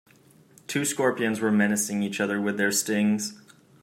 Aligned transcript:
Two 0.65 0.83
scorpions 0.83 1.39
were 1.39 1.51
menacing 1.51 2.01
each 2.01 2.19
other 2.19 2.41
with 2.41 2.57
their 2.57 2.71
stings. 2.71 3.39